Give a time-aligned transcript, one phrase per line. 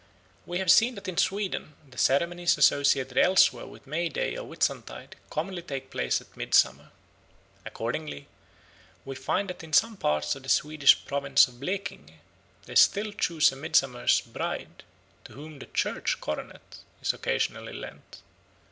[0.47, 5.15] We have seen that in Sweden the ceremonies associated elsewhere with May Day or Whitsuntide
[5.29, 6.89] commonly take place at Midsummer.
[7.67, 8.27] Accordingly
[9.05, 12.13] we find that in some parts of the Swedish province of Blekinge
[12.65, 14.81] they still choose a Midsummer's Bride,
[15.25, 18.23] to whom the "church coronet" is occasionally lent.